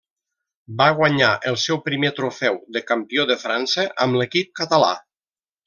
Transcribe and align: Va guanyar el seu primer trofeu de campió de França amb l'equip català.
Va 0.79 0.87
guanyar 0.99 1.29
el 1.51 1.59
seu 1.65 1.79
primer 1.89 2.11
trofeu 2.21 2.59
de 2.79 2.83
campió 2.93 3.29
de 3.33 3.39
França 3.45 3.87
amb 4.07 4.21
l'equip 4.23 4.51
català. 4.63 4.93